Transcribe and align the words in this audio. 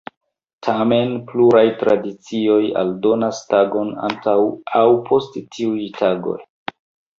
Tamen, 0.67 1.11
pluraj 1.31 1.61
tradicioj 1.81 2.57
aldonas 2.81 3.43
tagon 3.53 3.93
antaŭ 4.09 4.35
aŭ 4.83 4.85
post 5.13 5.41
tiuj 5.55 5.79
tagoj. 6.03 6.39